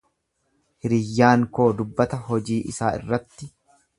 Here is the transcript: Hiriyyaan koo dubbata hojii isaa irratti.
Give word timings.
Hiriyyaan 0.85 1.43
koo 1.59 1.69
dubbata 1.83 2.21
hojii 2.31 2.59
isaa 2.75 2.93
irratti. 3.03 3.53